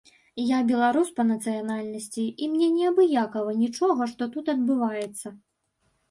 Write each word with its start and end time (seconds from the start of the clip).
Я 0.41 0.59
беларус 0.69 1.09
па 1.17 1.23
нацыянальнасці, 1.31 2.23
і 2.45 2.47
мне 2.53 2.69
неабыякава 2.77 3.53
нічога, 3.59 4.07
што 4.13 4.23
тут 4.37 4.45
адбываецца. 4.55 5.27